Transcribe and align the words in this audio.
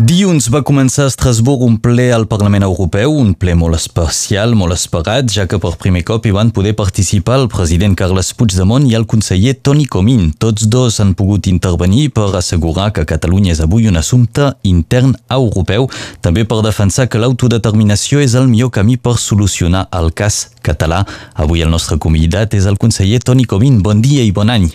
Dilluns 0.00 0.46
va 0.48 0.62
començar 0.64 1.04
a 1.04 1.10
Estrasburg 1.10 1.60
un 1.60 1.74
ple 1.84 2.06
al 2.16 2.22
Parlament 2.24 2.64
Europeu, 2.64 3.12
un 3.20 3.34
ple 3.36 3.52
molt 3.52 3.76
especial, 3.76 4.54
molt 4.56 4.72
esperat, 4.72 5.26
ja 5.28 5.44
que 5.44 5.58
per 5.60 5.74
primer 5.82 6.00
cop 6.08 6.24
hi 6.24 6.30
van 6.32 6.52
poder 6.56 6.70
participar 6.78 7.34
el 7.36 7.50
president 7.52 7.98
Carles 8.00 8.30
Puigdemont 8.32 8.86
i 8.88 8.94
el 8.96 9.04
conseller 9.04 9.58
Toni 9.60 9.84
Comín. 9.84 10.30
Tots 10.40 10.70
dos 10.72 10.96
han 11.04 11.10
pogut 11.18 11.50
intervenir 11.52 12.06
per 12.16 12.30
assegurar 12.38 12.94
que 12.96 13.04
Catalunya 13.10 13.52
és 13.52 13.60
avui 13.60 13.90
un 13.90 14.00
assumpte 14.00 14.54
intern 14.70 15.12
europeu, 15.36 15.90
també 16.24 16.46
per 16.48 16.62
defensar 16.64 17.10
que 17.12 17.20
l'autodeterminació 17.20 18.22
és 18.24 18.38
el 18.40 18.48
millor 18.48 18.72
camí 18.72 18.96
per 18.96 19.18
solucionar 19.20 19.84
el 20.00 20.14
cas 20.16 20.46
català. 20.64 21.02
Avui 21.36 21.60
el 21.60 21.68
nostre 21.68 21.98
convidat 22.00 22.56
és 22.56 22.64
el 22.64 22.80
conseller 22.80 23.20
Toni 23.20 23.44
Comín. 23.44 23.82
Bon 23.84 24.00
dia 24.00 24.24
i 24.24 24.32
bon 24.32 24.48
any. 24.48 24.70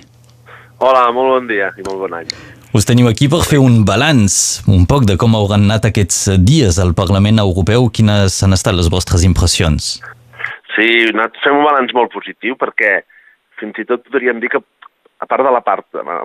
Hola, 0.77 1.07
molt 1.09 1.33
bon 1.33 1.49
dia 1.49 1.73
i 1.73 1.87
molt 1.89 2.05
bon 2.05 2.13
any. 2.21 2.29
Us 2.75 2.83
teniu 2.83 3.07
aquí 3.07 3.29
per 3.31 3.37
fer 3.47 3.55
un 3.63 3.85
balanç 3.87 4.33
un 4.67 4.81
poc 4.91 5.05
de 5.07 5.15
com 5.15 5.35
hauran 5.37 5.61
anat 5.63 5.85
aquests 5.87 6.17
dies 6.43 6.75
al 6.83 6.89
Parlament 6.97 7.37
Europeu. 7.39 7.85
Quines 7.87 8.35
han 8.43 8.51
estat 8.51 8.75
les 8.75 8.89
vostres 8.91 9.23
impressions? 9.23 9.85
Sí, 10.73 10.87
fem 11.45 11.55
un 11.55 11.63
balanç 11.63 11.93
molt 11.95 12.11
positiu 12.11 12.57
perquè 12.59 12.97
fins 13.61 13.79
i 13.79 13.85
tot 13.87 14.03
podríem 14.09 14.41
dir 14.43 14.51
que, 14.51 14.59
a 14.59 15.29
part 15.31 15.47
de 15.47 15.53
la 15.55 15.63
part 15.63 15.87
eh, 15.95 16.17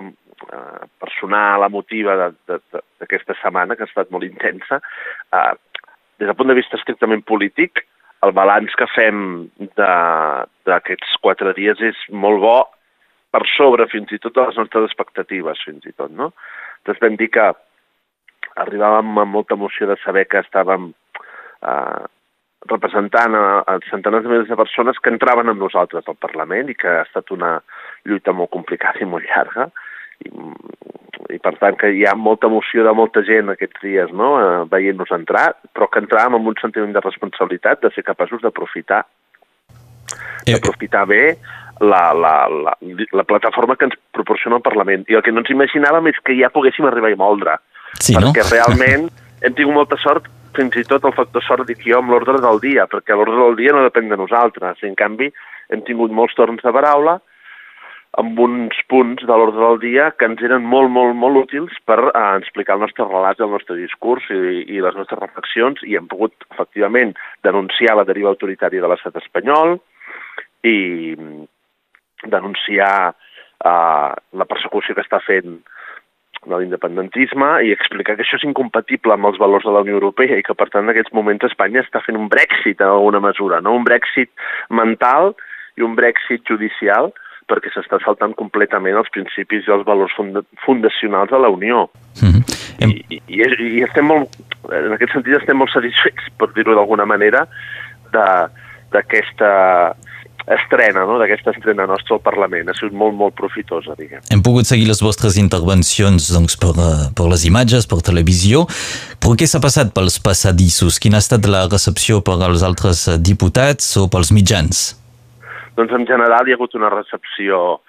eh 0.51 0.89
personal, 0.99 1.63
emotiva 1.69 2.17
d'aquesta 2.19 3.37
setmana, 3.39 3.79
que 3.79 3.87
ha 3.87 3.91
estat 3.93 4.11
molt 4.11 4.27
intensa, 4.27 4.81
eh, 5.31 5.53
des 6.19 6.27
del 6.27 6.35
punt 6.35 6.51
de 6.51 6.59
vista 6.59 6.75
estrictament 6.75 7.23
polític, 7.23 7.85
el 8.27 8.35
balanç 8.35 8.75
que 8.75 8.91
fem 8.91 9.47
d'aquests 9.79 11.15
quatre 11.23 11.55
dies 11.55 11.79
és 11.79 12.05
molt 12.11 12.43
bo 12.43 12.59
per 13.31 13.43
sobre 13.55 13.87
fins 13.91 14.11
i 14.11 14.19
tot 14.19 14.35
de 14.35 14.47
les 14.47 14.57
nostres 14.59 14.89
expectatives, 14.89 15.61
fins 15.65 15.85
i 15.87 15.93
tot, 15.95 16.11
no? 16.11 16.31
Doncs 16.85 17.01
vam 17.03 17.17
dir 17.19 17.29
que 17.31 17.51
arribàvem 18.61 19.13
amb 19.21 19.37
molta 19.37 19.55
emoció 19.55 19.87
de 19.87 19.95
saber 20.03 20.25
que 20.27 20.41
estàvem 20.43 20.89
eh, 20.91 22.01
representant 22.69 23.35
a, 23.37 23.45
a 23.65 23.77
centenars 23.89 24.25
de 24.25 24.29
milers 24.31 24.49
de 24.51 24.57
persones 24.59 24.99
que 25.01 25.13
entraven 25.13 25.49
amb 25.49 25.63
nosaltres 25.63 26.07
al 26.07 26.19
Parlament 26.21 26.69
i 26.69 26.77
que 26.77 26.89
ha 26.89 27.05
estat 27.07 27.31
una 27.33 27.55
lluita 28.05 28.35
molt 28.37 28.51
complicada 28.53 29.01
i 29.01 29.07
molt 29.09 29.25
llarga 29.29 29.69
i, 30.21 30.29
i 31.33 31.39
per 31.41 31.55
tant 31.61 31.79
que 31.79 31.89
hi 31.95 32.05
ha 32.05 32.13
molta 32.17 32.51
emoció 32.51 32.85
de 32.85 32.93
molta 32.97 33.23
gent 33.25 33.49
aquests 33.53 33.81
dies 33.85 34.13
no? 34.13 34.35
eh, 34.41 34.61
veient-nos 34.69 35.15
entrar, 35.15 35.47
però 35.73 35.89
que 35.89 36.03
entràvem 36.03 36.37
amb 36.37 36.53
un 36.53 36.59
sentiment 36.61 36.93
de 36.93 37.03
responsabilitat 37.07 37.81
de 37.81 37.93
ser 37.95 38.05
capaços 38.05 38.43
d'aprofitar 38.45 39.01
eh, 40.11 40.51
d'aprofitar 40.51 41.07
bé 41.09 41.23
la, 41.81 42.13
la, 42.13 42.35
la, 42.49 42.75
la 43.11 43.23
plataforma 43.27 43.75
que 43.75 43.89
ens 43.89 43.97
proporciona 44.15 44.59
el 44.59 44.65
Parlament. 44.65 45.07
I 45.09 45.17
el 45.19 45.25
que 45.25 45.33
no 45.33 45.43
ens 45.43 45.53
imaginàvem 45.53 46.11
és 46.11 46.19
que 46.25 46.37
ja 46.37 46.51
poguéssim 46.53 46.87
arribar 46.87 47.11
a 47.13 47.19
moldre. 47.19 47.57
Sí, 47.99 48.15
perquè 48.15 48.45
no? 48.45 48.51
realment 48.53 49.09
hem 49.45 49.57
tingut 49.57 49.75
molta 49.75 49.97
sort, 50.01 50.29
fins 50.55 50.75
i 50.77 50.85
tot 50.87 51.05
el 51.07 51.15
factor 51.17 51.43
sort 51.45 51.67
dic 51.67 51.83
jo, 51.87 51.99
amb 51.99 52.13
l'ordre 52.13 52.39
del 52.43 52.61
dia, 52.63 52.87
perquè 52.91 53.17
l'ordre 53.17 53.39
del 53.39 53.57
dia 53.59 53.75
no 53.75 53.83
depèn 53.87 54.11
de 54.11 54.19
nosaltres. 54.19 54.83
En 54.87 54.95
canvi, 54.99 55.31
hem 55.71 55.83
tingut 55.87 56.13
molts 56.13 56.37
torns 56.37 56.63
de 56.63 56.73
paraula, 56.75 57.17
amb 58.19 58.39
uns 58.43 58.75
punts 58.91 59.23
de 59.23 59.31
l'ordre 59.31 59.61
del 59.61 59.79
dia 59.79 60.09
que 60.19 60.27
ens 60.27 60.41
eren 60.43 60.65
molt, 60.67 60.91
molt, 60.91 61.15
molt 61.15 61.45
útils 61.45 61.77
per 61.87 61.97
eh, 62.09 62.23
explicar 62.41 62.75
el 62.75 62.83
nostre 62.83 63.07
relat, 63.07 63.39
el 63.39 63.53
nostre 63.53 63.77
discurs 63.79 64.25
i, 64.35 64.65
i 64.67 64.83
les 64.83 64.97
nostres 64.99 65.21
reflexions 65.21 65.79
i 65.87 65.95
hem 65.95 66.09
pogut, 66.11 66.35
efectivament, 66.51 67.15
denunciar 67.47 67.95
la 67.95 68.05
deriva 68.07 68.33
autoritària 68.33 68.83
de 68.83 68.91
l'estat 68.91 69.15
espanyol 69.21 69.77
i, 70.67 70.75
denunciar 72.29 73.11
eh, 73.11 74.09
la 74.41 74.49
persecució 74.49 74.95
que 74.95 75.05
està 75.05 75.21
fent 75.25 75.61
de 76.41 76.57
l'independentisme 76.57 77.49
i 77.67 77.73
explicar 77.73 78.15
que 78.17 78.25
això 78.25 78.39
és 78.39 78.47
incompatible 78.47 79.13
amb 79.13 79.29
els 79.29 79.37
valors 79.41 79.65
de 79.67 79.73
la 79.73 79.83
Unió 79.85 79.99
Europea 79.99 80.39
i 80.39 80.45
que, 80.45 80.55
per 80.57 80.69
tant, 80.73 80.87
en 80.87 80.93
aquests 80.93 81.13
moments 81.13 81.45
Espanya 81.45 81.83
està 81.85 82.01
fent 82.01 82.17
un 82.17 82.29
Brexit 82.31 82.81
en 82.81 82.89
alguna 82.89 83.21
mesura, 83.21 83.61
no? 83.61 83.75
un 83.77 83.85
Brexit 83.85 84.31
mental 84.69 85.35
i 85.77 85.85
un 85.85 85.93
Brexit 85.95 86.41
judicial 86.49 87.11
perquè 87.51 87.71
s'està 87.73 87.99
saltant 88.01 88.33
completament 88.39 88.97
els 88.97 89.11
principis 89.13 89.67
i 89.67 89.73
els 89.75 89.85
valors 89.85 90.13
funda 90.15 90.41
fundacionals 90.65 91.29
de 91.33 91.39
la 91.41 91.49
Unió. 91.51 91.89
Mm 92.21 92.31
-hmm. 92.31 92.43
I, 92.81 93.21
i, 93.27 93.41
I 93.77 93.83
estem 93.83 94.05
molt, 94.05 94.29
en 94.71 94.93
aquest 94.93 95.13
sentit 95.13 95.35
estem 95.35 95.57
molt 95.57 95.71
satisfets, 95.71 96.23
per 96.37 96.49
dir-ho 96.53 96.73
d'alguna 96.75 97.05
manera, 97.05 97.45
d'aquesta 98.91 99.49
estrena, 100.47 101.03
no?, 101.05 101.17
d'aquesta 101.21 101.53
estrena 101.53 101.85
nostra 101.89 102.17
al 102.17 102.23
Parlament. 102.25 102.69
Ha 102.69 102.77
sigut 102.77 102.95
molt, 102.97 103.15
molt 103.17 103.35
profitosa, 103.37 103.95
diguem. 103.99 104.23
Hem 104.33 104.41
pogut 104.45 104.69
seguir 104.69 104.87
les 104.89 105.01
vostres 105.03 105.37
intervencions 105.41 106.31
doncs, 106.33 106.57
per, 106.61 106.73
eh, 106.73 107.09
per 107.17 107.27
les 107.29 107.45
imatges, 107.49 107.87
per 107.89 108.01
televisió, 108.05 108.65
però 109.21 109.35
què 109.37 109.49
s'ha 109.49 109.61
passat 109.63 109.93
pels 109.93 110.17
passadissos? 110.23 110.99
Quina 111.01 111.19
ha 111.19 111.25
estat 111.25 111.45
la 111.49 111.67
recepció 111.67 112.21
per 112.25 112.39
als 112.41 112.65
altres 112.65 113.05
diputats 113.21 113.93
o 114.01 114.07
pels 114.11 114.33
mitjans? 114.33 114.81
Doncs 115.77 115.93
en 115.95 116.07
general 116.09 116.47
hi 116.47 116.55
ha 116.55 116.59
hagut 116.59 116.73
una 116.75 116.89
recepció 116.93 117.79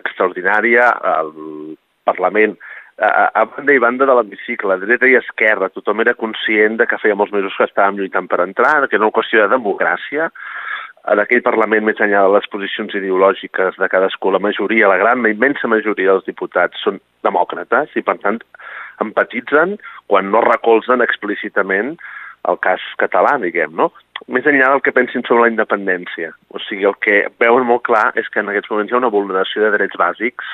extraordinària. 0.00 0.90
al 0.90 1.32
Parlament 2.04 2.56
a, 3.00 3.30
a 3.32 3.44
banda 3.46 3.72
i 3.72 3.80
banda 3.80 4.06
de 4.08 4.14
l'hemicicle, 4.16 4.76
dreta 4.82 5.08
i 5.08 5.16
esquerra, 5.16 5.70
tothom 5.72 6.02
era 6.04 6.14
conscient 6.18 6.76
de 6.80 6.86
que 6.88 6.98
feia 7.00 7.16
molts 7.16 7.32
mesos 7.32 7.54
que 7.56 7.68
estàvem 7.68 8.00
lluitant 8.00 8.28
per 8.28 8.42
entrar, 8.44 8.88
que 8.88 8.98
era 8.98 9.06
una 9.06 9.14
qüestió 9.16 9.44
de 9.44 9.54
democràcia, 9.54 10.28
en 11.08 11.22
aquell 11.22 11.42
Parlament, 11.44 11.84
més 11.86 12.00
enllà 12.02 12.26
de 12.26 12.34
les 12.34 12.46
posicions 12.52 12.92
ideològiques 12.98 13.78
de 13.80 13.88
cadascú, 13.88 14.32
la 14.34 14.42
majoria, 14.42 14.90
la 14.90 14.98
gran, 15.00 15.22
la 15.24 15.32
immensa 15.32 15.70
majoria 15.70 16.12
dels 16.12 16.26
diputats 16.28 16.82
són 16.84 17.00
demòcrates 17.24 17.96
i, 17.96 18.04
per 18.04 18.18
tant, 18.20 18.40
empatitzen 19.00 19.78
quan 20.10 20.28
no 20.32 20.44
recolzen 20.44 21.00
explícitament 21.04 21.94
el 22.48 22.60
cas 22.64 22.84
català, 23.00 23.36
diguem, 23.40 23.72
no? 23.76 23.90
Més 24.28 24.46
enllà 24.48 24.68
del 24.74 24.82
que 24.84 24.92
pensin 24.96 25.24
sobre 25.24 25.46
la 25.46 25.52
independència. 25.52 26.34
O 26.52 26.60
sigui, 26.66 26.84
el 26.88 26.96
que 27.04 27.22
veuen 27.40 27.66
molt 27.68 27.86
clar 27.88 28.10
és 28.20 28.28
que 28.28 28.42
en 28.44 28.52
aquests 28.52 28.70
moments 28.72 28.92
hi 28.92 28.96
ha 28.96 29.00
una 29.00 29.12
vulneració 29.12 29.64
de 29.64 29.72
drets 29.76 29.96
bàsics 30.00 30.52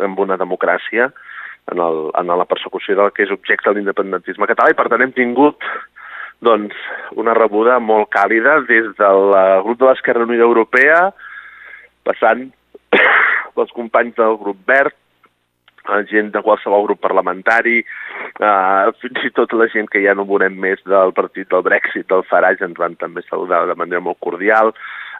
en 0.00 0.16
una 0.16 0.40
democràcia 0.40 1.10
en, 1.70 1.78
el, 1.78 1.98
en 2.18 2.32
la 2.32 2.48
persecució 2.48 2.96
del 2.96 3.12
que 3.12 3.26
és 3.26 3.32
objecte 3.34 3.68
de 3.68 3.78
l'independentisme 3.78 4.48
català 4.48 4.72
i, 4.72 4.78
per 4.78 4.88
tant, 4.88 5.04
hem 5.04 5.12
tingut 5.16 5.68
doncs, 6.42 6.74
una 7.18 7.34
rebuda 7.38 7.78
molt 7.82 8.10
càlida 8.12 8.58
des 8.68 8.88
del 8.98 9.34
grup 9.64 9.78
de 9.80 9.88
l'Esquerra 9.88 10.26
Unida 10.26 10.46
Europea, 10.46 11.12
passant 12.06 12.48
pels 13.54 13.72
companys 13.76 14.18
del 14.18 14.36
grup 14.40 14.58
verd, 14.66 14.96
la 15.88 16.02
gent 16.06 16.30
de 16.34 16.42
qualsevol 16.46 16.84
grup 16.86 17.00
parlamentari, 17.02 17.80
eh, 17.82 18.92
fins 19.02 19.24
i 19.26 19.32
tot 19.34 19.54
la 19.58 19.66
gent 19.72 19.88
que 19.90 20.02
ja 20.04 20.14
no 20.14 20.26
volem 20.28 20.54
més 20.66 20.82
del 20.86 21.14
partit 21.16 21.50
del 21.50 21.64
Brexit, 21.66 22.06
del 22.10 22.26
Farage, 22.28 22.62
ens 22.66 22.78
van 22.78 22.94
també 23.00 23.24
saludar 23.26 23.64
de 23.66 23.78
manera 23.78 24.02
molt 24.02 24.20
cordial. 24.22 24.70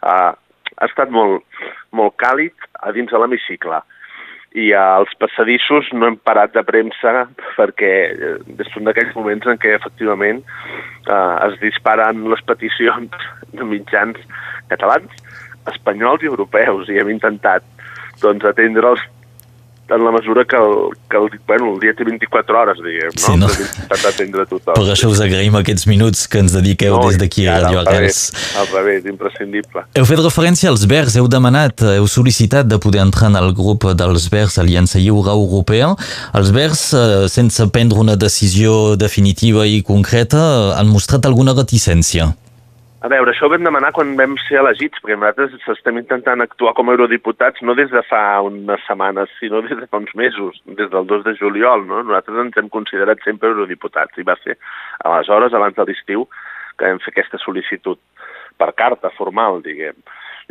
Eh, 0.03 0.31
ha 0.73 0.87
estat 0.87 1.11
molt, 1.11 1.43
molt 1.91 2.15
càlid 2.19 2.69
a 2.79 2.91
dins 2.95 3.11
de 3.11 3.19
l'hemicicle 3.19 3.83
i 4.53 4.69
als 4.77 5.09
passadissos 5.17 5.89
no 5.97 6.07
hem 6.07 6.17
parat 6.21 6.53
de 6.53 6.61
premsa 6.65 7.25
perquè 7.57 7.93
eh, 8.13 8.65
són 8.69 8.85
d'aquells 8.85 9.15
moments 9.17 9.49
en 9.49 9.57
què 9.61 9.73
efectivament 9.73 10.43
eh, 10.43 11.35
es 11.47 11.57
disparen 11.63 12.21
les 12.29 12.43
peticions 12.45 13.25
de 13.53 13.65
mitjans 13.65 14.19
catalans, 14.69 15.09
espanyols 15.71 16.23
i 16.23 16.29
europeus 16.29 16.91
i 16.93 17.01
hem 17.01 17.09
intentat 17.15 17.65
doncs, 18.21 18.45
atendre'ls 18.45 19.01
en 19.95 20.03
la 20.03 20.11
mesura 20.11 20.45
que 20.45 20.55
el, 20.55 20.89
que 21.09 21.17
el, 21.17 21.39
bueno, 21.47 21.73
el 21.73 21.79
dia 21.79 21.93
té 21.93 22.05
24 22.07 22.59
hores, 22.59 22.81
diguem, 22.83 23.13
no? 23.13 23.23
Sí, 23.23 23.37
no? 23.39 23.87
Per 23.89 23.99
atendre 24.09 24.45
tothom. 24.49 24.75
Per 24.75 24.85
això 24.93 25.09
us 25.11 25.21
agraïm 25.23 25.55
aquests 25.59 25.87
minuts 25.89 26.25
que 26.27 26.41
ens 26.43 26.55
dediqueu 26.55 26.97
no, 26.97 27.07
des 27.07 27.19
d'aquí 27.21 27.47
a 27.47 27.59
Radio 27.61 27.83
Arrels. 27.83 28.21
Al 28.59 28.69
revés, 28.73 29.07
imprescindible. 29.09 29.85
Heu 29.99 30.07
fet 30.09 30.23
referència 30.23 30.71
als 30.73 30.85
Verds, 30.89 31.17
heu 31.19 31.29
demanat, 31.31 31.85
heu 31.99 32.09
sol·licitat 32.09 32.69
de 32.69 32.79
poder 32.81 33.03
entrar 33.05 33.31
en 33.31 33.39
el 33.39 33.53
grup 33.57 33.87
dels 33.97 34.29
Verds 34.33 34.59
Aliança 34.61 35.01
Lliure 35.01 35.33
Europea. 35.33 35.93
Els 36.37 36.53
Verds, 36.55 36.85
eh, 36.97 37.25
sense 37.31 37.69
prendre 37.73 38.01
una 38.01 38.17
decisió 38.19 38.95
definitiva 38.99 39.67
i 39.69 39.83
concreta, 39.85 40.43
han 40.77 40.89
mostrat 40.89 41.29
alguna 41.29 41.55
reticència. 41.57 42.33
A 43.03 43.09
veure, 43.11 43.33
això 43.33 43.49
ho 43.49 43.51
vam 43.51 43.65
demanar 43.67 43.89
quan 43.91 44.13
vam 44.15 44.37
ser 44.45 44.61
elegits, 44.61 45.01
perquè 45.03 45.17
nosaltres 45.17 45.65
estem 45.73 45.97
intentant 45.99 46.39
actuar 46.39 46.71
com 46.77 46.87
a 46.87 46.93
eurodiputats 46.93 47.59
no 47.67 47.75
des 47.75 47.89
de 47.91 47.99
fa 48.07 48.21
unes 48.47 48.85
setmanes, 48.87 49.33
sinó 49.41 49.59
des 49.65 49.75
de 49.75 49.89
fa 49.91 49.99
uns 49.99 50.13
mesos, 50.15 50.61
des 50.79 50.87
del 50.93 51.09
2 51.09 51.25
de 51.25 51.33
juliol. 51.41 51.83
No? 51.89 51.99
Nosaltres 51.99 52.39
ens 52.45 52.61
hem 52.61 52.71
considerat 52.71 53.19
sempre 53.27 53.51
eurodiputats 53.51 54.15
i 54.15 54.23
va 54.31 54.37
ser 54.39 54.55
aleshores, 55.03 55.51
abans 55.51 55.75
de 55.75 55.87
l'estiu, 55.91 56.25
que 56.79 56.87
vam 56.87 57.03
fer 57.03 57.11
aquesta 57.11 57.43
sol·licitud 57.43 57.99
per 58.63 58.71
carta 58.79 59.11
formal, 59.19 59.59
diguem. 59.67 59.99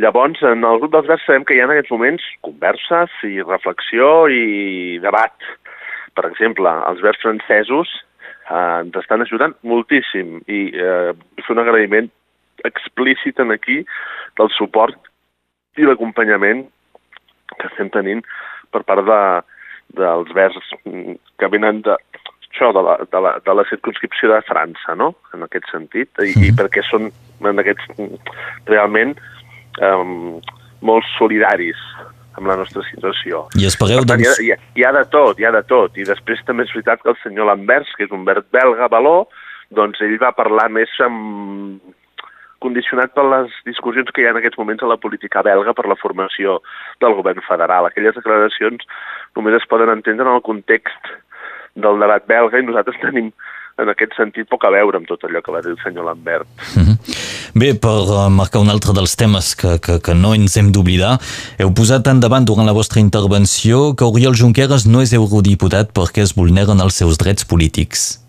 Llavors, 0.04 0.44
en 0.44 0.68
el 0.68 0.84
grup 0.84 0.92
dels 0.92 1.08
Verds 1.08 1.24
sabem 1.24 1.48
que 1.48 1.56
hi 1.56 1.64
ha 1.64 1.70
en 1.70 1.72
aquests 1.78 1.96
moments 1.96 2.30
converses 2.44 3.20
i 3.32 3.38
reflexió 3.40 4.26
i 4.28 4.98
debat. 5.00 5.52
Per 6.12 6.28
exemple, 6.28 6.68
els 6.92 7.00
Verds 7.00 7.24
francesos 7.24 7.96
eh, 7.96 8.82
ens 8.84 9.04
estan 9.06 9.24
ajudant 9.24 9.56
moltíssim 9.64 10.42
i 10.52 10.66
eh, 10.76 11.14
fer 11.46 11.56
un 11.56 11.64
agraïment 11.64 12.18
explícit 12.68 13.40
en 13.42 13.54
aquí 13.54 13.82
del 14.38 14.52
suport 14.56 14.98
i 15.80 15.88
l'acompanyament 15.88 16.66
que 17.58 17.68
estem 17.70 17.90
tenint 17.92 18.22
per 18.72 18.82
part 18.88 19.04
de, 19.06 19.22
dels 19.98 20.32
verds 20.36 20.72
que 20.84 21.50
venen 21.52 21.82
de, 21.84 21.96
això 22.52 22.72
de 22.76 22.82
la, 22.84 22.96
de, 23.04 23.20
la, 23.24 23.36
de 23.44 23.54
la 23.56 23.64
circunscripció 23.68 24.32
de 24.32 24.40
França, 24.48 24.96
no?, 24.96 25.12
en 25.34 25.44
aquest 25.46 25.68
sentit, 25.72 26.10
i, 26.20 26.32
i 26.48 26.52
perquè 26.56 26.84
són 26.88 27.10
en 27.48 27.62
aquests, 27.62 27.88
realment 28.68 29.14
um, 29.80 30.40
molt 30.84 31.06
solidaris 31.16 31.80
amb 32.38 32.48
la 32.48 32.56
nostra 32.60 32.84
situació. 32.88 33.46
I 33.60 33.68
espereu, 33.68 34.04
tant, 34.08 34.22
doncs... 34.22 34.40
Hi 34.40 34.52
ha, 34.54 34.58
hi, 34.76 34.84
ha 34.88 34.92
de 34.96 35.04
tot, 35.12 35.40
hi 35.40 35.48
ha 35.48 35.52
de 35.52 35.64
tot. 35.68 35.96
I 36.00 36.06
després 36.08 36.40
també 36.48 36.64
és 36.64 36.72
veritat 36.72 37.02
que 37.02 37.12
el 37.12 37.18
senyor 37.22 37.50
Lamberts, 37.50 37.92
que 37.96 38.06
és 38.06 38.14
un 38.14 38.24
verd 38.28 38.48
belga 38.54 38.88
valor, 38.92 39.26
doncs 39.72 40.00
ell 40.04 40.16
va 40.20 40.32
parlar 40.36 40.68
més 40.72 40.92
amb 41.04 41.80
condicionat 42.62 43.14
per 43.16 43.24
les 43.28 43.54
discussions 43.68 44.10
que 44.14 44.22
hi 44.22 44.28
ha 44.28 44.34
en 44.34 44.40
aquests 44.40 44.58
moments 44.60 44.82
a 44.82 44.90
la 44.90 45.00
política 45.02 45.42
belga 45.46 45.74
per 45.76 45.88
la 45.90 45.98
formació 46.00 46.60
del 47.02 47.16
govern 47.18 47.42
federal. 47.48 47.88
Aquelles 47.88 48.16
declaracions 48.18 48.86
només 49.36 49.58
es 49.58 49.68
poden 49.68 49.92
entendre 49.92 50.28
en 50.28 50.36
el 50.36 50.46
context 50.46 51.12
del 51.74 52.00
debat 52.00 52.28
belga 52.28 52.60
i 52.60 52.68
nosaltres 52.68 53.00
tenim 53.06 53.32
en 53.80 53.88
aquest 53.88 54.16
sentit 54.18 54.48
poc 54.52 54.66
a 54.68 54.72
veure 54.72 55.00
amb 55.00 55.08
tot 55.08 55.22
allò 55.24 55.40
que 55.42 55.52
va 55.52 55.62
dir 55.64 55.72
el 55.72 55.80
senyor 55.82 56.04
Lambert. 56.04 56.48
Mm 56.76 56.82
-hmm. 56.84 56.96
Bé, 57.54 57.74
per 57.74 58.08
uh, 58.08 58.28
marcar 58.30 58.60
un 58.60 58.70
altre 58.70 58.92
dels 58.92 59.14
temes 59.16 59.54
que, 59.54 59.78
que, 59.78 60.00
que 60.00 60.14
no 60.14 60.34
ens 60.34 60.56
hem 60.56 60.72
d'oblidar, 60.72 61.18
heu 61.58 61.72
posat 61.74 62.06
endavant 62.06 62.44
durant 62.44 62.66
la 62.66 62.72
vostra 62.72 63.00
intervenció 63.00 63.94
que 63.94 64.04
Oriol 64.04 64.34
Junqueras 64.34 64.86
no 64.86 65.02
és 65.02 65.12
eurodiputat 65.12 65.92
perquè 65.92 66.22
es 66.22 66.34
vulneren 66.34 66.80
els 66.80 66.94
seus 66.94 67.18
drets 67.18 67.44
polítics. 67.44 68.21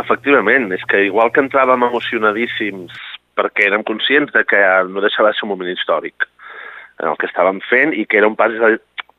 Efectivament, 0.00 0.70
és 0.72 0.84
que 0.88 1.02
igual 1.04 1.32
que 1.32 1.42
entràvem 1.44 1.84
emocionadíssims 1.84 2.94
perquè 3.36 3.66
érem 3.68 3.84
conscients 3.84 4.32
de 4.32 4.44
que 4.48 4.60
no 4.88 5.02
deixava 5.04 5.32
de 5.32 5.36
ser 5.36 5.44
un 5.46 5.52
moment 5.52 5.72
històric 5.72 6.24
en 7.02 7.10
el 7.10 7.18
que 7.20 7.28
estàvem 7.28 7.60
fent 7.68 7.92
i 7.96 8.06
que 8.06 8.20
era 8.20 8.28
un 8.28 8.36
pas 8.38 8.52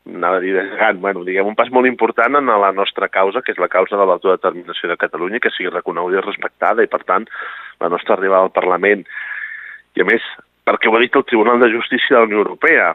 anava 0.05 0.37
a 0.37 0.39
dir 0.43 0.55
bueno, 0.99 1.23
diguem, 1.23 1.47
un 1.47 1.55
pas 1.55 1.69
molt 1.71 1.87
important 1.87 2.35
en 2.35 2.47
la 2.47 2.71
nostra 2.71 3.07
causa, 3.07 3.41
que 3.41 3.53
és 3.53 3.59
la 3.59 3.69
causa 3.71 3.97
de 3.97 4.05
l'autodeterminació 4.05 4.89
de 4.89 4.97
Catalunya, 4.99 5.39
que 5.39 5.51
sigui 5.55 5.69
reconeguda 5.71 6.19
i 6.19 6.25
respectada, 6.25 6.83
i 6.83 6.91
per 6.91 7.03
tant, 7.07 7.27
la 7.79 7.89
nostra 7.89 8.17
arribada 8.17 8.49
al 8.49 8.55
Parlament. 8.55 9.05
I 9.95 10.03
a 10.03 10.07
més, 10.09 10.25
perquè 10.67 10.89
ho 10.89 10.97
ha 10.97 11.03
dit 11.03 11.15
el 11.15 11.23
Tribunal 11.29 11.63
de 11.63 11.71
Justícia 11.71 12.17
de 12.17 12.19
la 12.19 12.27
Unió 12.27 12.43
Europea, 12.43 12.91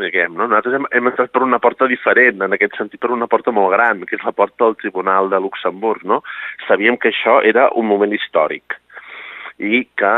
diguem, 0.00 0.34
no? 0.34 0.46
Nosaltres 0.46 0.78
hem, 0.78 0.86
hem 0.94 1.10
entrat 1.10 1.32
per 1.34 1.44
una 1.44 1.60
porta 1.62 1.88
diferent, 1.90 2.42
en 2.44 2.56
aquest 2.56 2.78
sentit 2.78 3.00
per 3.02 3.12
una 3.14 3.28
porta 3.30 3.54
molt 3.54 3.72
gran, 3.74 4.04
que 4.08 4.16
és 4.18 4.24
la 4.26 4.34
porta 4.36 4.64
del 4.64 4.78
Tribunal 4.80 5.30
de 5.32 5.40
Luxemburg, 5.42 6.04
no? 6.08 6.22
Sabíem 6.66 6.98
que 7.00 7.12
això 7.12 7.38
era 7.46 7.68
un 7.78 7.88
moment 7.90 8.14
històric 8.14 8.78
i 9.58 9.84
que 9.98 10.14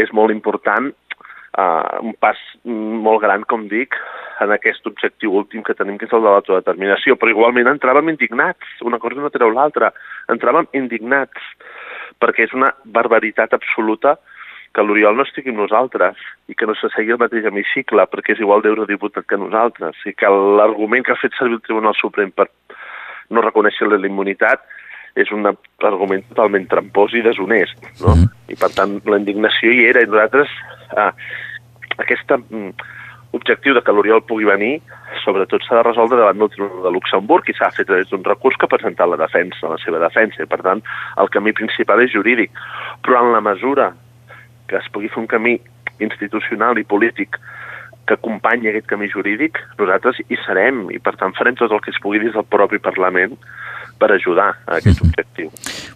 és 0.00 0.12
molt 0.16 0.32
important 0.32 0.90
uh, 0.90 2.00
un 2.02 2.14
pas 2.20 2.40
molt 2.64 3.22
gran, 3.22 3.44
com 3.48 3.68
dic, 3.70 3.96
en 4.42 4.50
aquest 4.54 4.86
objectiu 4.90 5.34
últim 5.38 5.62
que 5.62 5.76
tenim, 5.78 5.98
que 5.98 6.08
és 6.08 6.14
el 6.16 6.24
de 6.24 6.32
l'autodeterminació. 6.32 7.16
Però 7.20 7.30
igualment 7.30 7.70
entràvem 7.70 8.10
indignats, 8.10 8.82
una 8.82 8.98
cosa 9.02 9.22
no 9.22 9.30
treu 9.34 9.52
l'altra. 9.54 9.92
Entràvem 10.32 10.66
indignats, 10.74 11.52
perquè 12.22 12.48
és 12.48 12.56
una 12.56 12.72
barbaritat 12.84 13.54
absoluta 13.54 14.16
que 14.74 14.82
l'Oriol 14.82 15.16
no 15.16 15.24
estigui 15.26 15.52
amb 15.52 15.62
nosaltres 15.62 16.18
i 16.50 16.56
que 16.58 16.66
no 16.66 16.74
s'assegui 16.78 17.14
al 17.14 17.20
mateix 17.22 17.46
hemicicle 17.46 18.06
perquè 18.10 18.34
és 18.34 18.42
igual 18.42 18.64
d'eurodiputat 18.64 19.28
que 19.30 19.38
nosaltres 19.38 20.00
i 20.10 20.14
que 20.18 20.30
l'argument 20.58 21.06
que 21.06 21.14
ha 21.14 21.20
fet 21.20 21.36
servir 21.38 21.60
el 21.60 21.66
Tribunal 21.66 21.94
Suprem 21.98 22.32
per 22.34 22.48
no 23.30 23.44
reconèixer 23.44 23.88
la 23.88 24.00
immunitat 24.02 24.66
és 25.14 25.30
un 25.30 25.46
argument 25.46 26.24
totalment 26.32 26.66
trampós 26.66 27.14
i 27.14 27.22
deshonest, 27.22 27.78
no? 28.02 28.16
I 28.50 28.58
per 28.58 28.72
tant 28.74 28.98
la 29.06 29.20
indignació 29.20 29.70
hi 29.70 29.86
era 29.92 30.02
i 30.02 30.10
nosaltres 30.10 30.50
eh, 30.98 31.10
aquest 32.02 32.34
mm, 32.34 32.72
objectiu 33.38 33.78
de 33.78 33.82
que 33.86 33.94
l'Oriol 33.94 34.24
pugui 34.26 34.50
venir 34.50 34.80
sobretot 35.22 35.62
s'ha 35.62 35.78
de 35.78 35.86
resoldre 35.86 36.18
davant 36.18 36.40
del 36.42 36.50
Tribunal 36.50 36.88
de 36.88 36.92
Luxemburg 36.96 37.48
i 37.48 37.54
s'ha 37.56 37.70
fet 37.76 37.88
des 37.90 38.10
d'un 38.10 38.26
recurs 38.26 38.58
que 38.58 38.66
ha 38.66 38.74
presentat 38.74 39.10
la 39.10 39.20
defensa, 39.20 39.70
la 39.70 39.78
seva 39.82 40.02
defensa, 40.02 40.42
i 40.42 40.50
per 40.50 40.60
tant 40.66 40.82
el 41.22 41.30
camí 41.30 41.54
principal 41.56 42.02
és 42.02 42.12
jurídic. 42.14 42.50
Però 43.06 43.22
en 43.22 43.32
la 43.34 43.42
mesura 43.44 43.92
que 44.68 44.78
es 44.80 44.88
pugui 44.92 45.10
fer 45.12 45.22
un 45.22 45.30
camí 45.30 45.58
institucional 46.04 46.78
i 46.78 46.86
polític 46.88 47.38
que 48.04 48.16
acompanyi 48.18 48.68
aquest 48.68 48.88
camí 48.90 49.08
jurídic, 49.08 49.58
nosaltres 49.78 50.20
hi 50.28 50.38
serem 50.44 50.88
i 50.92 51.00
per 51.00 51.14
tant 51.20 51.32
farem 51.36 51.56
tot 51.56 51.72
el 51.72 51.80
que 51.84 51.92
es 51.94 52.00
pugui 52.04 52.20
des 52.20 52.34
del 52.36 52.44
propi 52.44 52.80
Parlament 52.82 53.38
per 53.98 54.12
ajudar 54.12 54.58
a 54.66 54.76
aquest 54.76 54.98
-hmm. 55.00 55.08
objectiu. 55.08 55.50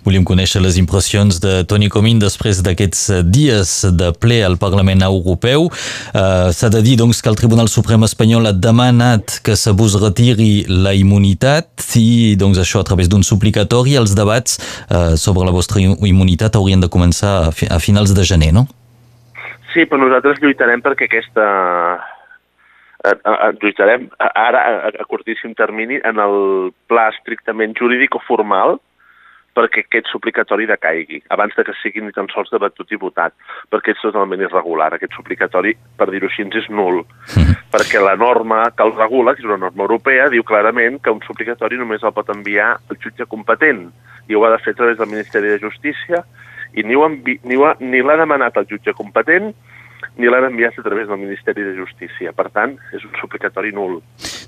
Volíem 0.05 0.25
conèixer 0.25 0.61
les 0.63 0.77
impressions 0.77 1.41
de 1.41 1.65
Toni 1.65 1.89
Comín 1.89 2.19
després 2.19 2.63
d'aquests 2.63 3.23
dies 3.25 3.85
de 4.01 4.13
ple 4.13 4.45
al 4.45 4.57
Parlament 4.57 5.03
Europeu. 5.03 5.61
Uh, 5.65 6.51
S'ha 6.53 6.69
de 6.69 6.83
dir 6.83 6.97
doncs, 6.97 7.21
que 7.23 7.29
el 7.29 7.37
Tribunal 7.37 7.69
Suprem 7.69 8.03
espanyol 8.03 8.47
ha 8.47 8.53
demanat 8.53 9.41
que 9.43 9.57
se 9.57 9.71
vos 9.73 10.01
retiri 10.01 10.65
la 10.69 10.95
immunitat 10.95 11.67
i 11.97 12.37
doncs, 12.37 12.59
això 12.59 12.81
a 12.81 12.85
través 12.85 13.09
d'un 13.09 13.23
suplicatori. 13.23 13.97
Els 13.97 14.15
debats 14.15 14.59
uh, 14.59 15.17
sobre 15.17 15.45
la 15.45 15.51
vostra 15.51 15.81
immunitat 15.81 16.57
haurien 16.57 16.81
de 16.81 16.89
començar 16.89 17.49
a, 17.49 17.51
fi 17.51 17.67
a 17.71 17.79
finals 17.79 18.15
de 18.15 18.25
gener, 18.25 18.53
no? 18.53 18.67
Sí, 19.75 19.85
però 19.85 20.01
nosaltres 20.01 20.41
lluitarem 20.41 20.81
perquè 20.81 21.05
aquesta 21.05 21.45
ens 23.17 23.63
lluitarem 23.63 24.09
ara 24.29 24.61
a, 24.61 24.93
a 24.93 25.09
curtíssim 25.09 25.55
termini 25.59 26.01
en 26.05 26.21
el 26.23 26.73
pla 26.91 27.09
estrictament 27.15 27.77
jurídic 27.79 28.17
o 28.19 28.23
formal 28.27 28.79
perquè 29.59 29.83
aquest 29.85 30.11
suplicatori 30.13 30.69
decaigui, 30.71 31.23
abans 31.35 31.57
de 31.57 31.65
que 31.67 31.75
sigui 31.81 32.03
ni 32.05 32.13
tan 32.15 32.29
sols 32.31 32.53
debatut 32.53 32.93
i 32.95 32.99
votat, 33.01 33.35
perquè 33.73 33.95
és 33.95 34.03
totalment 34.03 34.45
irregular. 34.45 34.93
Aquest 34.95 35.17
suplicatori, 35.19 35.75
per 35.99 36.09
dir-ho 36.13 36.29
així, 36.31 36.47
és 36.61 36.69
nul, 36.71 37.01
mm. 37.03 37.57
perquè 37.73 38.03
la 38.03 38.15
norma 38.21 38.69
que 38.77 38.87
el 38.87 38.95
regula, 38.95 39.35
que 39.35 39.43
és 39.43 39.49
una 39.49 39.61
norma 39.65 39.87
europea, 39.87 40.29
diu 40.31 40.47
clarament 40.47 41.01
que 41.03 41.15
un 41.15 41.25
suplicatori 41.27 41.81
només 41.81 42.05
el 42.07 42.15
pot 42.15 42.31
enviar 42.35 42.77
el 42.93 43.01
jutge 43.03 43.27
competent, 43.27 43.89
i 44.29 44.37
ho 44.37 44.45
ha 44.45 44.53
de 44.55 44.63
fer 44.63 44.77
a 44.77 44.79
través 44.79 45.01
del 45.01 45.11
Ministeri 45.11 45.51
de 45.51 45.59
Justícia, 45.65 46.23
i 46.77 46.85
ni, 46.85 46.95
ni, 47.49 47.59
ni 47.81 48.05
l'ha 48.05 48.21
demanat 48.21 48.61
el 48.61 48.69
jutge 48.71 48.95
competent, 48.95 49.55
ni 50.19 50.27
l'han 50.27 50.49
enviat 50.51 50.79
a 50.79 50.83
través 50.83 51.07
del 51.09 51.21
Ministeri 51.21 51.63
de 51.63 51.75
Justícia. 51.79 52.33
Per 52.37 52.49
tant, 52.55 52.75
és 52.95 53.05
un 53.07 53.15
suplicatori 53.21 53.73
nul. 53.75 53.99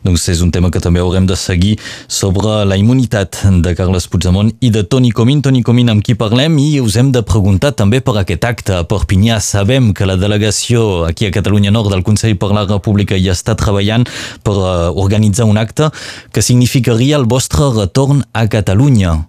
Doncs 0.03 0.27
és 0.33 0.41
un 0.43 0.51
tema 0.51 0.71
que 0.73 0.81
també 0.83 1.03
haurem 1.03 1.27
de 1.29 1.37
seguir 1.37 1.77
sobre 2.09 2.65
la 2.67 2.79
immunitat 2.81 3.43
de 3.65 3.75
Carles 3.79 4.09
Puigdemont 4.11 4.51
i 4.61 4.71
de 4.75 4.83
Toni 4.83 5.13
Comín. 5.15 5.43
Toni 5.45 5.63
Comín 5.67 5.93
amb 5.93 6.05
qui 6.07 6.17
parlem 6.19 6.57
i 6.59 6.81
us 6.81 6.97
hem 7.01 7.13
de 7.15 7.23
preguntar 7.27 7.73
també 7.79 8.01
per 8.01 8.17
aquest 8.21 8.47
acte 8.49 8.79
a 8.79 8.87
Perpinyà. 8.89 9.41
Sabem 9.45 9.93
que 9.95 10.09
la 10.09 10.19
delegació 10.21 11.05
aquí 11.09 11.29
a 11.29 11.35
Catalunya 11.35 11.75
Nord 11.75 11.93
del 11.95 12.07
Consell 12.07 12.39
per 12.41 12.53
la 12.55 12.67
República 12.69 13.19
ja 13.21 13.37
està 13.37 13.57
treballant 13.59 14.09
per 14.47 14.57
uh, 14.57 14.91
organitzar 14.95 15.47
un 15.51 15.61
acte 15.61 15.91
que 16.33 16.43
significaria 16.43 17.21
el 17.21 17.29
vostre 17.29 17.71
retorn 17.77 18.25
a 18.33 18.47
Catalunya. 18.51 19.21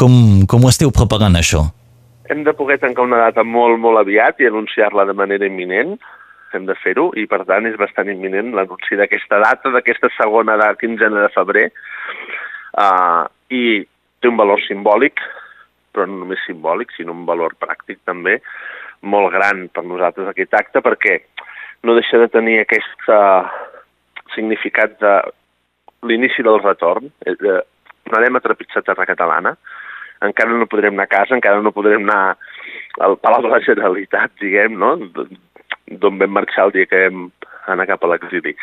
Com, 0.00 0.46
com 0.48 0.64
ho 0.64 0.72
esteu 0.72 0.94
preparant, 0.94 1.36
això? 1.36 1.66
Hem 2.30 2.44
de 2.46 2.54
poder 2.54 2.78
tancar 2.78 3.04
una 3.08 3.18
data 3.18 3.42
molt, 3.42 3.80
molt 3.82 3.98
aviat 3.98 4.38
i 4.40 4.46
anunciar-la 4.46 5.04
de 5.08 5.16
manera 5.18 5.48
imminent, 5.48 5.96
hem 6.54 6.66
de 6.66 6.76
fer-ho, 6.78 7.08
i 7.18 7.26
per 7.30 7.42
tant 7.48 7.66
és 7.66 7.78
bastant 7.78 8.10
imminent 8.10 8.52
l'anunci 8.54 8.98
d'aquesta 8.98 9.40
data, 9.42 9.72
d'aquesta 9.74 10.10
segona 10.16 10.56
de 10.60 10.68
quinzena 10.78 11.24
de 11.24 11.30
febrer, 11.34 11.66
uh, 12.78 13.26
i 13.50 13.82
té 14.20 14.30
un 14.30 14.38
valor 14.38 14.62
simbòlic, 14.66 15.22
però 15.90 16.06
no 16.06 16.22
només 16.22 16.42
simbòlic, 16.46 16.94
sinó 16.94 17.14
un 17.16 17.26
valor 17.26 17.56
pràctic 17.58 17.98
també, 18.06 18.38
molt 19.02 19.32
gran 19.34 19.66
per 19.74 19.84
nosaltres 19.86 20.30
aquest 20.30 20.54
acte, 20.54 20.82
perquè 20.86 21.18
no 21.86 21.96
deixa 21.98 22.18
de 22.20 22.30
tenir 22.30 22.60
aquest 22.60 23.10
uh, 23.10 23.42
significat 24.36 24.98
de 25.02 25.14
l'inici 26.06 26.44
del 26.46 26.60
retorn. 26.62 27.10
Eh, 27.26 27.60
anarem 28.10 28.38
a 28.38 28.42
trepitjar 28.44 28.82
terra 28.86 29.06
catalana, 29.08 29.54
encara 30.26 30.56
no 30.56 30.68
podrem 30.70 30.94
anar 30.94 31.08
a 31.08 31.14
casa, 31.14 31.36
encara 31.36 31.62
no 31.64 31.72
podrem 31.72 32.04
anar 32.04 32.36
al 33.00 33.16
Palau 33.22 33.44
de 33.46 33.52
la 33.52 33.62
Generalitat, 33.64 34.34
diguem, 34.40 34.76
no? 34.78 34.96
d'on 35.90 36.20
vam 36.20 36.32
marxar 36.36 36.68
el 36.68 36.74
dia 36.76 36.88
que 36.90 37.06
vam 37.08 37.30
anar 37.72 37.88
cap 37.88 38.04
a 38.04 38.12
l'exili. 38.12 38.54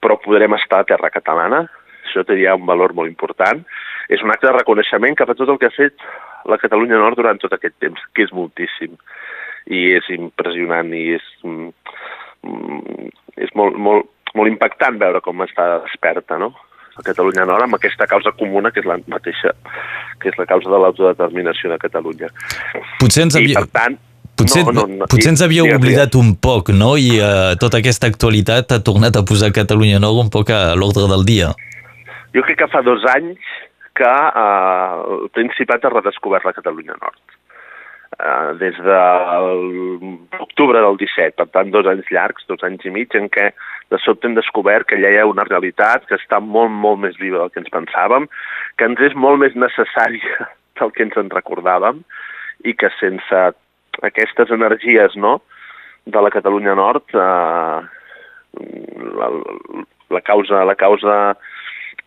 Però 0.00 0.16
podrem 0.22 0.54
estar 0.56 0.80
a 0.80 0.88
terra 0.88 1.10
catalana, 1.12 1.64
això 2.04 2.24
té 2.26 2.38
ja 2.40 2.56
un 2.56 2.66
valor 2.68 2.94
molt 2.96 3.10
important. 3.10 3.64
És 4.08 4.22
un 4.24 4.32
acte 4.32 4.48
de 4.48 4.56
reconeixement 4.56 5.16
cap 5.18 5.30
a 5.30 5.36
tot 5.38 5.50
el 5.50 5.58
que 5.60 5.68
ha 5.68 5.76
fet 5.76 6.06
la 6.50 6.58
Catalunya 6.58 6.98
Nord 6.98 7.20
durant 7.20 7.38
tot 7.38 7.52
aquest 7.54 7.76
temps, 7.82 8.00
que 8.14 8.24
és 8.26 8.32
moltíssim. 8.34 8.96
I 9.70 9.82
és 9.98 10.08
impressionant 10.14 10.88
i 10.96 11.04
és, 11.18 11.26
mm, 11.44 13.10
és 13.36 13.52
molt, 13.54 13.76
molt, 13.76 14.08
molt 14.34 14.48
impactant 14.48 14.98
veure 14.98 15.20
com 15.20 15.44
està 15.44 15.82
desperta, 15.84 16.38
no? 16.38 16.54
A 17.00 17.06
Catalunya 17.06 17.48
Nord 17.48 17.66
amb 17.66 17.78
aquesta 17.80 18.06
causa 18.10 18.32
comuna 18.36 18.72
que 18.74 18.82
és 18.84 18.88
la 18.88 18.98
mateixa, 19.10 19.54
que 20.20 20.30
és 20.30 20.38
la 20.38 20.46
causa 20.50 20.70
de 20.70 20.80
l'autodeterminació 20.84 21.72
de 21.72 21.80
Catalunya. 21.82 22.30
Potser 23.00 23.26
ens 23.26 23.40
havia... 23.40 23.56
I, 23.56 23.60
per 23.60 23.72
tant, 23.80 23.98
Potser, 24.40 24.62
no, 24.64 24.72
no, 24.72 24.86
no, 25.02 25.06
potser 25.10 25.34
ens 25.34 25.42
havíeu 25.44 25.66
oblidat 25.68 26.14
un 26.16 26.30
poc, 26.40 26.70
no? 26.72 26.94
I 26.96 27.18
uh, 27.20 27.50
tota 27.60 27.80
aquesta 27.82 28.08
actualitat 28.08 28.72
ha 28.72 28.78
tornat 28.84 29.18
a 29.18 29.24
posar 29.26 29.50
Catalunya 29.52 30.00
Nord 30.00 30.22
un 30.22 30.30
poc 30.32 30.52
a 30.54 30.60
l'ordre 30.78 31.10
del 31.10 31.26
dia. 31.28 31.50
Jo 32.32 32.44
crec 32.46 32.62
que 32.62 32.70
fa 32.72 32.80
dos 32.86 33.04
anys 33.12 33.50
que 34.00 34.08
uh, 34.08 35.02
el 35.18 35.28
Principat 35.36 35.84
ha 35.84 35.92
redescobert 35.92 36.48
la 36.48 36.54
Catalunya 36.56 36.96
Nord. 36.96 37.20
Eh, 38.20 38.52
des 38.60 38.76
de 38.84 39.00
l'octubre 40.38 40.80
del 40.84 40.96
17, 41.00 41.36
per 41.38 41.48
tant 41.54 41.72
dos 41.72 41.88
anys 41.90 42.08
llargs, 42.12 42.46
dos 42.48 42.62
anys 42.66 42.84
i 42.86 42.92
mig, 42.94 43.14
en 43.16 43.28
què 43.32 43.50
de 43.90 43.98
sobte 43.98 44.28
hem 44.28 44.36
descobert 44.38 44.88
que 44.88 44.98
ja 45.00 45.10
hi 45.10 45.18
ha 45.20 45.28
una 45.28 45.46
realitat 45.48 46.06
que 46.08 46.18
està 46.20 46.40
molt, 46.40 46.70
molt 46.70 47.00
més 47.04 47.18
viva 47.20 47.40
del 47.40 47.50
que 47.54 47.62
ens 47.64 47.72
pensàvem, 47.74 48.28
que 48.78 48.86
ens 48.90 49.00
és 49.10 49.16
molt 49.16 49.40
més 49.42 49.56
necessària 49.58 50.50
del 50.80 50.92
que 50.96 51.06
ens 51.08 51.18
en 51.20 51.32
recordàvem 51.32 52.04
i 52.64 52.76
que 52.76 52.92
sense 52.98 53.44
aquestes 54.06 54.52
energies 54.54 55.16
no, 55.16 55.40
de 56.06 56.20
la 56.22 56.30
Catalunya 56.32 56.74
Nord, 56.78 57.10
eh, 57.14 57.78
la, 59.20 59.30
la, 60.10 60.20
causa, 60.20 60.64
la 60.64 60.76
causa 60.78 61.16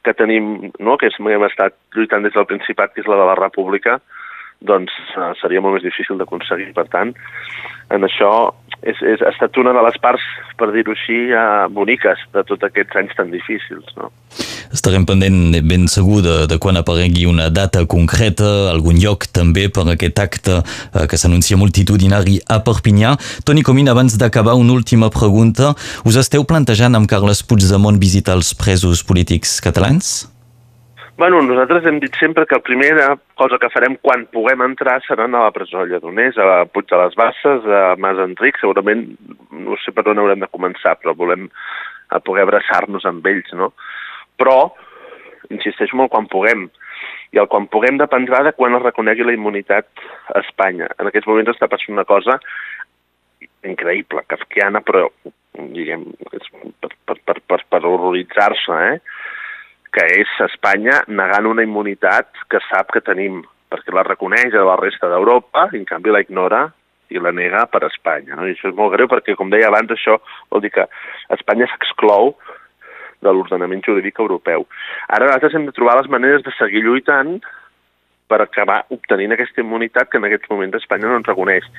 que 0.03 0.13
tenim, 0.13 0.71
no, 0.79 0.97
que 0.99 1.09
hem 1.11 1.45
estat 1.47 1.75
lluitant 1.95 2.25
des 2.25 2.33
del 2.35 2.47
Principat, 2.49 2.93
que 2.93 3.03
és 3.03 3.09
la 3.09 3.19
de 3.19 3.27
la 3.29 3.37
República, 3.39 3.99
doncs 4.67 4.93
eh, 5.15 5.31
seria 5.41 5.61
molt 5.61 5.77
més 5.77 5.85
difícil 5.85 6.19
d'aconseguir. 6.19 6.71
Per 6.77 6.87
tant, 6.91 7.13
en 7.93 8.07
això 8.07 8.33
és, 8.83 8.99
és, 8.99 9.21
ha 9.23 9.31
estat 9.31 9.57
una 9.61 9.73
de 9.75 9.83
les 9.85 9.97
parts, 10.03 10.23
per 10.59 10.69
dir-ho 10.73 10.93
així, 10.95 11.19
eh, 11.31 11.67
boniques 11.71 12.19
de 12.35 12.43
tots 12.47 12.67
aquests 12.67 12.99
anys 12.99 13.15
tan 13.19 13.31
difícils. 13.31 13.87
No? 13.99 14.09
Estarem 14.73 15.05
pendent 15.07 15.55
ben 15.69 15.85
segur 15.91 16.21
de, 16.25 16.35
de 16.49 16.57
quan 16.61 16.79
aparegui 16.79 17.27
una 17.29 17.49
data 17.53 17.85
concreta, 17.89 18.49
algun 18.71 18.99
lloc 18.99 19.27
també 19.31 19.67
per 19.69 19.85
aquest 19.93 20.19
acte 20.23 20.59
eh, 20.59 21.05
que 21.07 21.19
s'anuncia 21.19 21.59
multitudinari 21.59 22.39
a 22.49 22.59
Perpinyà. 22.65 23.15
Toni 23.47 23.63
Comín, 23.63 23.91
abans 23.91 24.17
d'acabar, 24.19 24.57
una 24.59 24.75
última 24.75 25.11
pregunta. 25.13 25.73
Us 26.03 26.19
esteu 26.19 26.47
plantejant 26.49 26.99
amb 26.99 27.09
Carles 27.11 27.45
Puigdemont 27.47 28.01
visitar 28.01 28.39
els 28.39 28.53
presos 28.57 29.05
polítics 29.07 29.59
catalans? 29.63 30.32
Bueno, 31.15 31.43
nosaltres 31.45 31.85
hem 31.85 31.99
dit 32.01 32.15
sempre 32.17 32.47
que 32.49 32.55
la 32.57 32.65
primera 32.65 33.03
cosa 33.37 33.59
que 33.61 33.69
farem 33.69 33.99
quan 34.01 34.23
puguem 34.33 34.63
entrar 34.65 34.95
serà 35.05 35.27
anar 35.27 35.43
a 35.43 35.49
la 35.51 35.53
presó 35.53 35.83
Lledoners, 35.85 36.39
a 36.41 36.63
Puig 36.65 36.87
de 36.89 36.97
les 36.97 37.13
Basses, 37.19 37.67
a 37.69 37.81
Mas 38.01 38.17
Enric, 38.23 38.57
segurament 38.57 39.03
no 39.53 39.77
sé 39.83 39.93
per 39.93 40.07
on 40.09 40.23
haurem 40.23 40.41
de 40.41 40.49
començar, 40.49 40.95
però 40.97 41.13
volem 41.13 41.45
a 42.09 42.19
poder 42.19 42.47
abraçar-nos 42.47 43.05
amb 43.05 43.29
ells, 43.29 43.53
no? 43.59 43.69
Però, 44.41 44.57
insisteixo 45.53 45.99
molt, 45.99 46.09
quan 46.15 46.25
puguem, 46.31 46.65
i 47.29 47.41
el 47.41 47.49
quan 47.51 47.69
puguem 47.69 48.01
dependrà 48.01 48.41
de 48.47 48.55
quan 48.57 48.73
es 48.79 48.81
reconegui 48.81 49.27
la 49.27 49.35
immunitat 49.37 49.85
a 50.33 50.41
Espanya. 50.41 50.89
En 50.97 51.11
aquests 51.11 51.29
moments 51.29 51.53
està 51.53 51.69
passant 51.69 51.93
una 51.93 52.07
cosa 52.09 52.39
increïble, 53.69 54.25
kafkiana, 54.33 54.81
però 54.81 55.05
diguem, 55.77 56.09
és 56.33 56.49
per, 56.81 56.91
per, 57.05 57.37
per, 57.37 57.61
per 57.69 57.83
horroritzar-se, 57.85 58.81
eh? 58.89 58.97
Que 59.93 60.05
és 60.19 60.29
Espanya 60.47 61.03
negant 61.07 61.47
una 61.49 61.65
immunitat 61.65 62.31
que 62.49 62.61
sap 62.69 62.93
que 62.93 63.03
tenim, 63.05 63.41
perquè 63.69 63.93
la 63.93 64.05
reconeix 64.07 64.55
a 64.57 64.65
la 64.65 64.77
resta 64.79 65.09
d'Europa, 65.11 65.67
i 65.73 65.81
en 65.81 65.85
canvi 65.89 66.13
la 66.13 66.23
ignora 66.25 66.65
i 67.13 67.21
la 67.21 67.33
nega 67.35 67.65
per 67.69 67.83
Espanya. 67.87 68.37
No? 68.37 68.47
I 68.47 68.55
això 68.55 68.71
és 68.71 68.77
molt 68.77 68.95
greu 68.95 69.09
perquè, 69.11 69.37
com 69.37 69.53
deia 69.53 69.69
abans, 69.69 69.91
això 69.93 70.17
vol 70.49 70.63
dir 70.65 70.73
que 70.73 70.87
Espanya 71.37 71.69
s'exclou 71.69 72.33
de 73.23 73.31
l'ordenament 73.31 73.83
jurídic 73.85 74.17
europeu. 74.19 74.65
Ara 75.07 75.29
nosaltres 75.29 75.53
hem 75.55 75.67
de 75.69 75.75
trobar 75.75 75.99
les 75.99 76.09
maneres 76.11 76.43
de 76.43 76.53
seguir 76.57 76.83
lluitant 76.83 77.37
per 78.27 78.41
acabar 78.41 78.81
obtenint 78.91 79.35
aquesta 79.35 79.61
immunitat 79.61 80.09
que 80.09 80.17
en 80.17 80.25
aquests 80.27 80.49
moments 80.49 80.79
Espanya 80.81 81.11
no 81.11 81.21
ens 81.21 81.29
reconeix. 81.29 81.69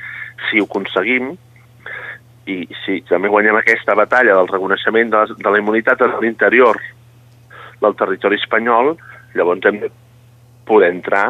Si 0.49 0.62
ho 0.62 0.68
aconseguim, 0.71 1.35
i 2.47 2.56
si 2.85 2.99
també 3.09 3.30
guanyem 3.33 3.56
aquesta 3.56 3.97
batalla 3.97 4.37
del 4.37 4.50
reconeixement 4.50 5.11
de 5.11 5.23
la, 5.23 5.37
de 5.38 5.50
la 5.50 5.61
immunitat 5.61 6.02
a 6.04 6.11
l'interior 6.21 6.78
del 7.84 7.98
territori 8.00 8.40
espanyol, 8.40 8.94
llavors 9.36 9.68
hem 9.68 9.82
de 9.84 9.92
poder 10.68 10.90
entrar 10.94 11.28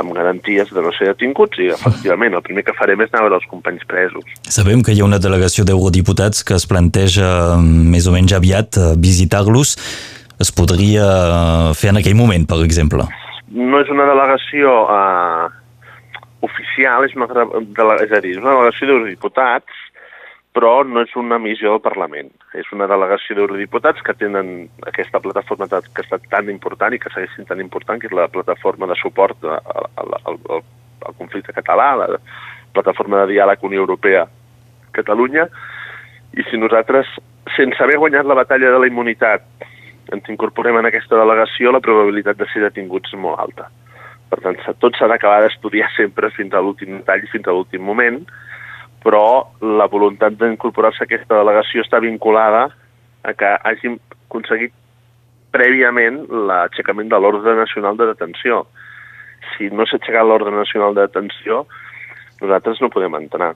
amb 0.00 0.14
garanties 0.14 0.70
de 0.72 0.82
no 0.82 0.92
ser 0.94 1.10
detinguts 1.10 1.58
i, 1.60 1.68
efectivament, 1.74 2.36
el 2.38 2.44
primer 2.46 2.64
que 2.66 2.74
farem 2.78 3.02
és 3.02 3.10
anar 3.10 3.24
a 3.24 3.26
veure 3.26 3.40
els 3.40 3.48
companys 3.50 3.84
presos. 3.90 4.26
Sabem 4.46 4.84
que 4.86 4.94
hi 4.94 5.02
ha 5.02 5.08
una 5.08 5.20
delegació 5.22 5.66
d'eurodiputats 5.68 6.44
que 6.46 6.56
es 6.56 6.66
planteja 6.70 7.58
més 7.60 8.06
o 8.06 8.14
menys 8.14 8.36
aviat 8.36 8.78
eh, 8.78 8.92
visitar-los. 8.96 9.74
Es 10.40 10.52
podria 10.56 11.06
eh, 11.06 11.72
fer 11.76 11.92
en 11.92 12.00
aquell 12.00 12.16
moment, 12.18 12.46
per 12.48 12.62
exemple? 12.64 13.08
No 13.50 13.82
és 13.82 13.90
una 13.92 14.06
delegació 14.08 14.76
eh, 14.94 15.46
oficial, 16.46 17.04
és 17.04 17.16
una, 17.18 17.28
és 17.98 18.14
a 18.14 18.22
dir, 18.22 18.36
és 18.36 18.40
una 18.40 18.54
delegació 18.54 18.92
d'eurodiputats 18.92 19.86
però 20.56 20.82
no 20.82 21.04
és 21.04 21.12
una 21.16 21.38
missió 21.38 21.70
del 21.70 21.82
Parlament. 21.84 22.30
És 22.58 22.70
una 22.74 22.88
delegació 22.90 23.36
d'eurodiputats 23.38 24.02
que 24.02 24.16
tenen 24.18 24.68
aquesta 24.90 25.20
plataforma 25.22 25.68
que 25.70 26.02
ha 26.02 26.06
estat 26.06 26.26
tan 26.32 26.50
important 26.50 26.94
i 26.94 26.98
que 26.98 27.12
segueix 27.14 27.36
sent 27.36 27.48
tan 27.50 27.62
important, 27.62 28.00
que 28.00 28.10
és 28.10 28.16
la 28.16 28.28
plataforma 28.28 28.88
de 28.90 28.98
suport 28.98 29.46
al, 29.46 29.86
al, 30.02 30.16
al, 30.26 30.40
al 31.06 31.18
conflicte 31.18 31.54
català, 31.54 31.92
la 32.00 32.18
plataforma 32.74 33.22
de 33.22 33.34
diàleg 33.34 33.62
Unió 33.66 33.84
Europea-Catalunya, 33.86 35.46
i 36.38 36.46
si 36.50 36.58
nosaltres, 36.58 37.08
sense 37.56 37.82
haver 37.82 37.98
guanyat 37.98 38.26
la 38.26 38.38
batalla 38.38 38.70
de 38.74 38.82
la 38.82 38.90
immunitat, 38.90 39.46
ens 40.10 40.28
incorporem 40.30 40.78
en 40.80 40.88
aquesta 40.90 41.18
delegació, 41.18 41.70
la 41.70 41.82
probabilitat 41.82 42.38
de 42.38 42.46
ser 42.50 42.64
detinguts 42.66 43.14
és 43.14 43.22
molt 43.22 43.38
alta. 43.38 43.70
Per 44.30 44.38
tant, 44.42 44.58
tot 44.82 44.98
s'ha 44.98 45.08
d'acabar 45.10 45.42
d'estudiar 45.42 45.90
sempre 45.96 46.30
fins 46.34 46.54
a 46.54 46.62
l'últim 46.62 46.98
detall, 46.98 47.26
fins 47.30 47.46
a 47.46 47.54
l'últim 47.54 47.82
moment, 47.82 48.20
però 49.04 49.48
la 49.60 49.86
voluntat 49.88 50.36
d'incorporar-se 50.40 51.04
a 51.04 51.08
aquesta 51.08 51.38
delegació 51.38 51.84
està 51.84 52.00
vinculada 52.04 52.68
a 53.24 53.32
que 53.36 53.54
hàgim 53.64 53.98
aconseguit 54.28 54.74
prèviament 55.54 56.22
l'aixecament 56.50 57.10
de 57.10 57.18
l'ordre 57.18 57.56
nacional 57.58 57.96
de 57.98 58.10
detenció. 58.12 58.64
Si 59.54 59.70
no 59.72 59.86
s'ha 59.86 59.98
aixecat 59.98 60.26
l'ordre 60.26 60.52
nacional 60.54 60.94
de 60.94 61.08
detenció, 61.08 61.64
nosaltres 62.40 62.80
no 62.80 62.92
podem 62.92 63.16
entrar. 63.18 63.54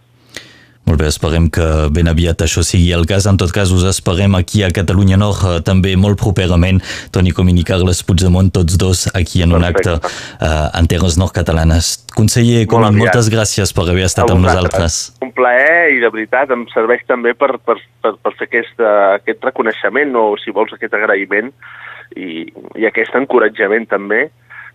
Molt 0.84 1.00
bé, 1.00 1.06
esperem 1.08 1.46
que 1.48 1.64
ben 1.96 2.10
aviat 2.10 2.42
això 2.44 2.60
sigui 2.60 2.90
el 2.92 3.06
cas. 3.08 3.24
En 3.30 3.38
tot 3.40 3.52
cas, 3.56 3.70
us 3.72 3.86
esperem 3.88 4.34
aquí 4.36 4.60
a 4.66 4.68
Catalunya 4.74 5.16
Nord 5.16 5.44
eh, 5.48 5.54
també 5.64 5.94
molt 5.96 6.20
properament. 6.20 6.82
Toni 7.14 7.32
Comín 7.32 7.56
i 7.56 7.64
Carles 7.64 8.02
Puigdemont, 8.04 8.50
tots 8.52 8.76
dos 8.80 9.06
aquí 9.16 9.40
en 9.42 9.54
un 9.56 9.64
acte 9.64 9.94
uh, 9.96 10.68
en 10.76 10.90
terres 10.90 11.16
nord-catalanes. 11.20 11.94
Conseller 12.12 12.66
Comín, 12.68 12.90
Molt 12.90 13.00
moltes 13.00 13.32
gràcies 13.32 13.72
per 13.72 13.86
haver 13.88 14.04
estat 14.10 14.28
amb 14.28 14.44
nosaltres. 14.44 15.00
Un 15.24 15.32
plaer 15.32 15.96
i 15.96 16.04
de 16.04 16.12
veritat 16.12 16.52
em 16.52 16.66
serveix 16.74 17.06
també 17.08 17.32
per, 17.32 17.54
per, 17.64 17.78
per, 18.04 18.14
per 18.20 18.34
fer 18.36 18.50
aquest, 18.50 18.76
uh, 18.84 19.16
aquest 19.16 19.48
reconeixement 19.48 20.12
o, 20.20 20.28
si 20.44 20.52
vols, 20.52 20.76
aquest 20.76 21.00
agraïment 21.00 21.48
i, 22.12 22.44
i 22.76 22.88
aquest 22.92 23.16
encoratjament 23.16 23.88
també 23.88 24.26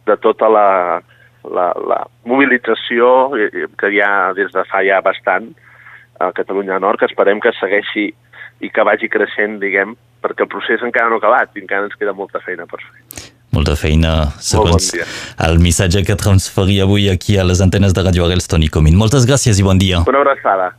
de 0.10 0.18
tota 0.26 0.50
la, 0.50 0.68
la, 1.46 1.72
la 1.86 2.04
mobilització 2.26 3.30
que 3.78 3.94
hi 3.94 4.02
ha 4.02 4.32
des 4.34 4.50
de 4.56 4.66
fa 4.74 4.82
ja 4.88 5.04
bastant 5.06 5.52
a 6.20 6.32
Catalunya 6.36 6.80
Nord, 6.80 7.00
que 7.00 7.10
esperem 7.10 7.40
que 7.40 7.54
segueixi 7.58 8.10
i 8.60 8.70
que 8.70 8.86
vagi 8.86 9.10
creixent, 9.12 9.58
diguem, 9.64 9.96
perquè 10.24 10.46
el 10.46 10.52
procés 10.52 10.84
encara 10.86 11.10
no 11.10 11.18
ha 11.18 11.24
acabat 11.24 11.56
i 11.56 11.64
encara 11.64 11.88
ens 11.88 11.96
queda 12.00 12.16
molta 12.16 12.42
feina 12.44 12.68
per 12.70 12.82
fer. 12.84 13.30
Molta 13.56 13.74
feina, 13.80 14.12
segons 14.46 14.92
bon 14.94 15.48
el 15.48 15.58
missatge 15.64 16.04
que 16.06 16.16
transferia 16.20 16.86
avui 16.86 17.08
aquí 17.10 17.40
a 17.40 17.46
les 17.48 17.64
antenes 17.66 17.96
de 17.98 18.04
Radio 18.06 18.28
Arels, 18.28 18.46
Toni 18.52 18.70
Comín. 18.70 19.00
Moltes 19.00 19.26
gràcies 19.26 19.58
i 19.58 19.66
bon 19.66 19.82
dia. 19.82 20.04
Una 20.06 20.22
abraçada. 20.22 20.70